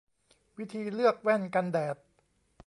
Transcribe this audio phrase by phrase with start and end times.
[0.57, 1.97] วิธีเลือกแว่นกันแดด